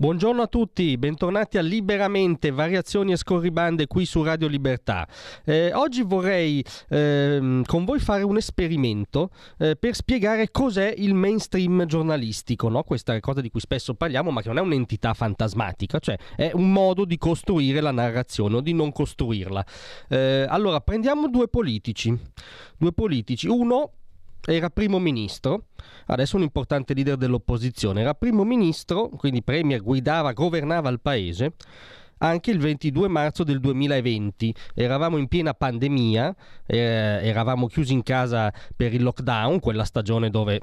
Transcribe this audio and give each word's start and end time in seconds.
Buongiorno 0.00 0.42
a 0.42 0.46
tutti, 0.46 0.96
bentornati 0.96 1.58
a 1.58 1.60
Liberamente, 1.60 2.52
variazioni 2.52 3.10
e 3.10 3.16
scorribande 3.16 3.88
qui 3.88 4.06
su 4.06 4.22
Radio 4.22 4.46
Libertà. 4.46 5.08
Eh, 5.44 5.72
oggi 5.72 6.02
vorrei 6.02 6.64
eh, 6.88 7.62
con 7.66 7.84
voi 7.84 7.98
fare 7.98 8.22
un 8.22 8.36
esperimento 8.36 9.30
eh, 9.58 9.74
per 9.74 9.96
spiegare 9.96 10.52
cos'è 10.52 10.94
il 10.98 11.14
mainstream 11.14 11.84
giornalistico, 11.86 12.68
no? 12.68 12.84
questa 12.84 13.18
cosa 13.18 13.40
di 13.40 13.50
cui 13.50 13.58
spesso 13.58 13.94
parliamo 13.94 14.30
ma 14.30 14.40
che 14.40 14.46
non 14.46 14.58
è 14.58 14.60
un'entità 14.60 15.14
fantasmatica, 15.14 15.98
cioè 15.98 16.16
è 16.36 16.52
un 16.54 16.70
modo 16.70 17.04
di 17.04 17.18
costruire 17.18 17.80
la 17.80 17.90
narrazione 17.90 18.54
o 18.54 18.60
di 18.60 18.74
non 18.74 18.92
costruirla. 18.92 19.66
Eh, 20.10 20.46
allora, 20.48 20.80
prendiamo 20.80 21.28
due 21.28 21.48
politici, 21.48 22.16
due 22.76 22.92
politici, 22.92 23.48
uno 23.48 23.94
era 24.44 24.70
primo 24.70 24.98
ministro, 24.98 25.66
adesso 26.06 26.36
un 26.36 26.42
importante 26.42 26.94
leader 26.94 27.16
dell'opposizione, 27.16 28.00
era 28.00 28.14
primo 28.14 28.44
ministro, 28.44 29.08
quindi 29.08 29.42
premier, 29.42 29.82
guidava, 29.82 30.32
governava 30.32 30.88
il 30.88 31.00
paese 31.00 31.54
anche 32.18 32.50
il 32.50 32.58
22 32.58 33.08
marzo 33.08 33.44
del 33.44 33.60
2020. 33.60 34.54
Eravamo 34.74 35.16
in 35.18 35.28
piena 35.28 35.54
pandemia, 35.54 36.34
eh, 36.66 36.76
eravamo 36.76 37.66
chiusi 37.66 37.92
in 37.92 38.02
casa 38.02 38.52
per 38.74 38.94
il 38.94 39.02
lockdown, 39.02 39.60
quella 39.60 39.84
stagione 39.84 40.30
dove 40.30 40.60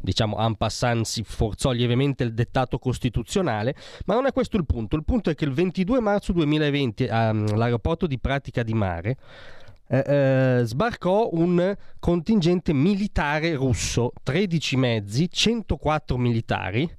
diciamo 0.00 0.38
en 0.38 0.54
passant 0.54 1.04
si 1.04 1.22
forzò 1.24 1.70
lievemente 1.70 2.24
il 2.24 2.32
dettato 2.32 2.78
costituzionale, 2.78 3.74
ma 4.06 4.14
non 4.14 4.26
è 4.26 4.32
questo 4.32 4.56
il 4.56 4.64
punto. 4.64 4.96
Il 4.96 5.04
punto 5.04 5.30
è 5.30 5.34
che 5.34 5.44
il 5.44 5.52
22 5.52 6.00
marzo 6.00 6.32
2020 6.32 7.06
all'aeroporto 7.08 8.06
di 8.06 8.18
Pratica 8.18 8.62
di 8.62 8.74
Mare 8.74 9.16
eh, 9.86 10.04
eh, 10.06 10.64
sbarcò 10.64 11.28
un 11.32 11.76
contingente 11.98 12.72
militare 12.72 13.54
russo, 13.54 14.12
13 14.22 14.76
mezzi, 14.76 15.28
104 15.30 16.16
militari 16.16 16.90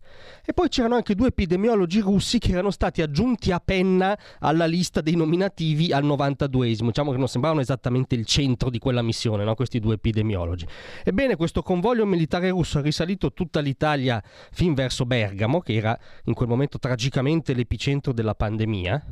e 0.45 0.53
poi 0.53 0.69
c'erano 0.69 0.95
anche 0.95 1.16
due 1.16 1.27
epidemiologi 1.27 2.00
russi 2.00 2.38
che 2.38 2.52
erano 2.52 2.69
stati 2.69 3.02
aggiunti 3.02 3.52
a 3.52 3.59
penna 3.59 4.17
alla 4.39 4.66
lista 4.66 5.02
dei 5.02 5.16
nominativi 5.16 5.92
al 5.92 6.03
92esimo, 6.03 6.86
diciamo 6.86 7.11
che 7.11 7.17
non 7.17 7.27
sembravano 7.27 7.61
esattamente 7.61 8.14
il 8.16 8.25
centro 8.25 8.69
di 8.69 8.77
quella 8.77 9.02
missione, 9.02 9.44
no? 9.44 9.55
questi 9.55 9.80
due 9.80 9.95
epidemiologi. 9.95 10.67
Ebbene, 11.03 11.36
questo 11.36 11.64
convoglio 11.64 12.05
militare 12.05 12.49
russo 12.49 12.77
ha 12.77 12.81
risalito 12.81 13.33
tutta 13.33 13.59
l'Italia 13.59 14.22
fin 14.52 14.75
verso 14.75 15.05
Bergamo, 15.05 15.61
che 15.61 15.73
era 15.73 15.97
in 16.25 16.33
quel 16.33 16.47
momento 16.47 16.77
tragicamente 16.77 17.53
l'epicentro 17.53 18.14
della 18.14 18.36
pandemia. 18.36 19.03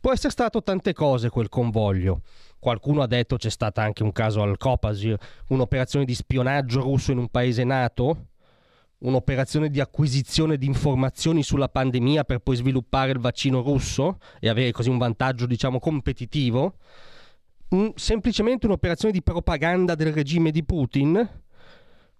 Può 0.00 0.12
essere 0.12 0.30
stato 0.30 0.62
tante 0.62 0.92
cose 0.92 1.28
quel 1.28 1.48
convoglio. 1.48 2.22
Qualcuno 2.58 3.02
ha 3.02 3.06
detto 3.06 3.36
c'è 3.36 3.50
stata 3.50 3.82
anche 3.82 4.02
un 4.02 4.12
caso 4.12 4.42
al 4.42 4.56
Copasir, 4.56 5.16
un'operazione 5.48 6.04
di 6.04 6.14
spionaggio 6.14 6.80
russo 6.80 7.12
in 7.12 7.18
un 7.18 7.28
paese 7.28 7.62
nato, 7.64 8.26
un'operazione 8.98 9.70
di 9.70 9.80
acquisizione 9.80 10.56
di 10.56 10.66
informazioni 10.66 11.42
sulla 11.42 11.68
pandemia 11.68 12.24
per 12.24 12.40
poi 12.40 12.56
sviluppare 12.56 13.12
il 13.12 13.20
vaccino 13.20 13.62
russo 13.62 14.18
e 14.40 14.48
avere 14.48 14.72
così 14.72 14.90
un 14.90 14.98
vantaggio, 14.98 15.46
diciamo, 15.46 15.78
competitivo. 15.78 16.74
Un, 17.70 17.92
semplicemente 17.94 18.66
un'operazione 18.66 19.12
di 19.12 19.22
propaganda 19.22 19.94
del 19.94 20.12
regime 20.12 20.50
di 20.50 20.64
Putin? 20.64 21.42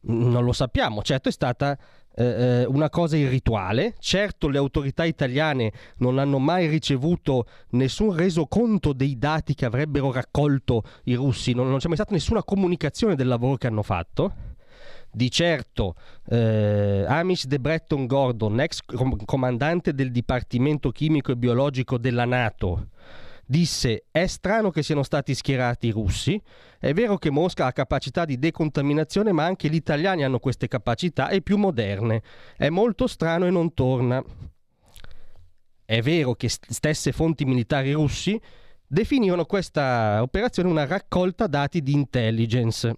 Non 0.00 0.44
lo 0.44 0.52
sappiamo, 0.52 1.02
certo 1.02 1.28
è 1.28 1.32
stata 1.32 1.76
eh, 2.18 2.24
eh, 2.24 2.64
una 2.64 2.90
cosa 2.90 3.16
irrituale. 3.16 3.94
Certo 4.00 4.48
le 4.48 4.58
autorità 4.58 5.04
italiane 5.04 5.72
non 5.98 6.18
hanno 6.18 6.40
mai 6.40 6.66
ricevuto 6.66 7.46
nessun 7.70 8.14
resoconto 8.14 8.92
dei 8.92 9.16
dati 9.18 9.54
che 9.54 9.64
avrebbero 9.64 10.10
raccolto 10.10 10.82
i 11.04 11.14
russi, 11.14 11.52
non, 11.52 11.68
non 11.68 11.78
c'è 11.78 11.86
mai 11.86 11.96
stata 11.96 12.12
nessuna 12.12 12.42
comunicazione 12.42 13.14
del 13.14 13.28
lavoro 13.28 13.56
che 13.56 13.68
hanno 13.68 13.82
fatto. 13.82 14.46
Di 15.10 15.30
certo, 15.30 15.94
eh, 16.28 17.04
Amish 17.06 17.46
De 17.46 17.58
Bretton 17.58 18.06
Gordon, 18.06 18.60
ex 18.60 18.80
comandante 19.24 19.94
del 19.94 20.10
Dipartimento 20.10 20.90
Chimico 20.90 21.32
e 21.32 21.36
Biologico 21.36 21.98
della 21.98 22.26
Nato, 22.26 22.88
disse 23.50 24.04
è 24.10 24.26
strano 24.26 24.70
che 24.70 24.82
siano 24.82 25.02
stati 25.02 25.34
schierati 25.34 25.86
i 25.86 25.90
russi, 25.90 26.40
è 26.78 26.92
vero 26.92 27.16
che 27.16 27.30
Mosca 27.30 27.64
ha 27.64 27.72
capacità 27.72 28.26
di 28.26 28.38
decontaminazione 28.38 29.32
ma 29.32 29.44
anche 29.44 29.70
gli 29.70 29.74
italiani 29.74 30.22
hanno 30.22 30.38
queste 30.38 30.68
capacità 30.68 31.30
e 31.30 31.40
più 31.40 31.56
moderne, 31.56 32.22
è 32.56 32.68
molto 32.68 33.06
strano 33.06 33.46
e 33.46 33.50
non 33.50 33.72
torna. 33.72 34.22
È 35.84 36.02
vero 36.02 36.34
che 36.34 36.50
stesse 36.50 37.12
fonti 37.12 37.46
militari 37.46 37.92
russi 37.92 38.38
definirono 38.86 39.46
questa 39.46 40.20
operazione 40.20 40.68
una 40.68 40.84
raccolta 40.84 41.46
dati 41.46 41.82
di 41.82 41.92
intelligence. 41.92 42.94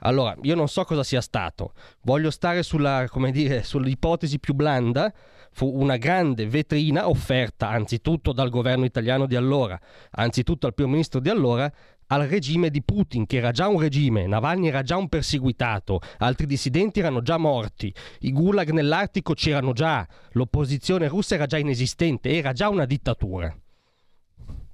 Allora, 0.00 0.36
io 0.42 0.54
non 0.54 0.68
so 0.68 0.84
cosa 0.84 1.02
sia 1.02 1.20
stato, 1.20 1.72
voglio 2.02 2.30
stare 2.30 2.62
sulla, 2.62 3.08
dire, 3.30 3.62
sull'ipotesi 3.62 4.38
più 4.38 4.54
blanda, 4.54 5.12
fu 5.52 5.80
una 5.80 5.96
grande 5.96 6.46
vetrina 6.46 7.08
offerta 7.08 7.70
anzitutto 7.70 8.32
dal 8.32 8.50
governo 8.50 8.84
italiano 8.84 9.26
di 9.26 9.36
allora, 9.36 9.80
anzitutto 10.10 10.66
al 10.66 10.74
primo 10.74 10.90
ministro 10.90 11.18
di 11.18 11.30
allora, 11.30 11.72
al 12.08 12.28
regime 12.28 12.70
di 12.70 12.82
Putin, 12.82 13.26
che 13.26 13.38
era 13.38 13.50
già 13.50 13.66
un 13.66 13.80
regime, 13.80 14.26
Navalny 14.26 14.68
era 14.68 14.82
già 14.82 14.96
un 14.96 15.08
perseguitato, 15.08 16.00
altri 16.18 16.46
dissidenti 16.46 17.00
erano 17.00 17.22
già 17.22 17.38
morti, 17.38 17.92
i 18.20 18.32
gulag 18.32 18.70
nell'Artico 18.70 19.32
c'erano 19.32 19.72
già, 19.72 20.06
l'opposizione 20.32 21.08
russa 21.08 21.34
era 21.34 21.46
già 21.46 21.58
inesistente, 21.58 22.30
era 22.30 22.52
già 22.52 22.68
una 22.68 22.84
dittatura. 22.84 23.56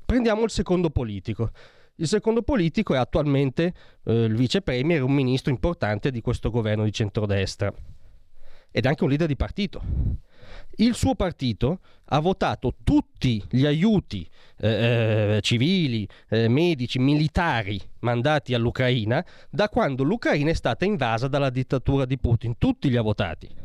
Prendiamo 0.05 0.45
il 0.45 0.51
secondo 0.51 0.91
politico. 0.91 1.51
Il 1.97 2.09
secondo 2.09 2.43
politico 2.43 2.95
è 2.95 2.99
attualmente 2.99 3.75
eh, 4.05 4.25
il 4.25 4.35
vice 4.35 4.63
premier, 4.63 5.03
un 5.03 5.13
ministro 5.13 5.53
importante 5.53 6.11
di 6.11 6.21
questo 6.21 6.51
governo 6.51 6.85
di 6.85 6.93
centrodestra 6.93 7.73
ed 8.71 8.87
anche 8.87 9.03
un 9.03 9.11
leader 9.11 9.29
di 9.29 9.37
partito 9.37 9.83
il 10.77 10.95
suo 10.95 11.15
partito 11.15 11.81
ha 12.07 12.21
votato 12.21 12.75
tutti 12.83 13.43
gli 13.51 13.67
aiuti 13.67 14.29
eh, 14.59 15.37
eh, 15.37 15.41
civili, 15.41 16.09
eh, 16.29 16.49
medici, 16.49 16.99
militari 16.99 17.81
mandati 18.01 18.55
all'Ucraina 18.55 19.25
da 19.51 19.69
quando 19.69 20.03
l'Ucraina 20.03 20.51
è 20.51 20.55
stata 20.55 20.85
invasa 20.85 21.29
dalla 21.29 21.51
dittatura 21.51 22.05
di 22.05 22.19
Putin. 22.19 22.57
Tutti 22.59 22.89
li 22.89 22.97
ha 22.97 23.03
votati. 23.03 23.62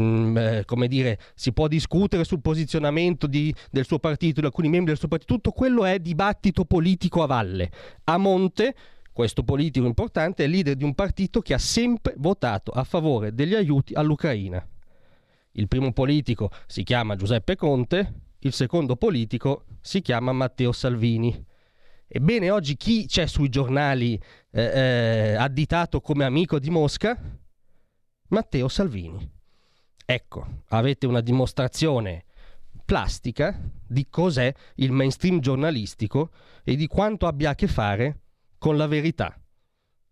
Mm, 0.00 0.36
eh, 0.38 0.64
come 0.64 0.88
dire, 0.88 1.18
si 1.34 1.52
può 1.52 1.68
discutere 1.68 2.24
sul 2.24 2.40
posizionamento 2.40 3.26
di, 3.26 3.54
del 3.70 3.84
suo 3.84 3.98
partito, 3.98 4.40
di 4.40 4.46
alcuni 4.46 4.68
membri 4.68 4.90
del 4.90 4.98
suo 4.98 5.08
partito, 5.08 5.34
tutto 5.34 5.50
quello 5.50 5.84
è 5.84 5.98
dibattito 5.98 6.64
politico 6.64 7.22
a 7.22 7.26
valle. 7.26 7.70
A 8.04 8.16
monte 8.16 8.74
questo 9.12 9.42
politico 9.42 9.84
importante 9.84 10.44
è 10.44 10.46
leader 10.46 10.74
di 10.74 10.84
un 10.84 10.94
partito 10.94 11.40
che 11.40 11.52
ha 11.52 11.58
sempre 11.58 12.14
votato 12.16 12.70
a 12.70 12.84
favore 12.84 13.34
degli 13.34 13.54
aiuti 13.54 13.92
all'Ucraina. 13.92 14.66
Il 15.52 15.68
primo 15.68 15.92
politico 15.92 16.50
si 16.66 16.82
chiama 16.82 17.14
Giuseppe 17.14 17.56
Conte, 17.56 18.14
il 18.38 18.52
secondo 18.54 18.96
politico 18.96 19.66
si 19.82 20.00
chiama 20.00 20.32
Matteo 20.32 20.72
Salvini. 20.72 21.44
Ebbene, 22.08 22.50
oggi 22.50 22.76
chi 22.76 23.06
c'è 23.06 23.26
sui 23.26 23.50
giornali 23.50 24.20
eh, 24.50 24.62
eh, 24.62 25.34
additato 25.34 26.00
come 26.00 26.24
amico 26.24 26.58
di 26.58 26.70
Mosca? 26.70 27.18
Matteo 28.28 28.68
Salvini. 28.68 29.40
Ecco, 30.04 30.46
avete 30.68 31.06
una 31.06 31.20
dimostrazione 31.20 32.24
plastica 32.84 33.58
di 33.86 34.08
cos'è 34.08 34.52
il 34.76 34.92
mainstream 34.92 35.40
giornalistico 35.40 36.30
e 36.64 36.76
di 36.76 36.86
quanto 36.86 37.26
abbia 37.26 37.50
a 37.50 37.54
che 37.54 37.68
fare 37.68 38.20
con 38.58 38.76
la 38.76 38.86
verità. 38.86 39.38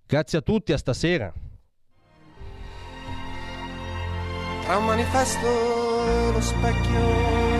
Grazie 0.06 0.38
a 0.38 0.42
tutti, 0.42 0.72
a 0.72 0.78
stasera. 0.78 1.32
tra 4.70 4.78
un 4.78 4.84
manifesto 4.84 6.30
lo 6.30 6.40
specchio. 6.40 7.59